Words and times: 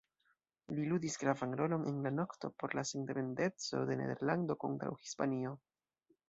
Li 0.77 0.85
ludis 0.93 1.17
gravan 1.23 1.53
rolon 1.59 1.85
en 1.91 1.99
la 2.05 2.11
lukto 2.19 2.51
por 2.63 2.73
la 2.79 2.85
sendependeco 2.93 3.83
de 3.91 3.99
Nederlando 4.01 4.57
kontraŭ 4.65 4.97
Hispanio. 5.05 5.55